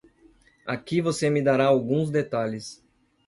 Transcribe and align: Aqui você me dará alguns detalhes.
Aqui 0.65 0.99
você 0.99 1.29
me 1.29 1.43
dará 1.43 1.65
alguns 1.67 2.09
detalhes. 2.09 2.83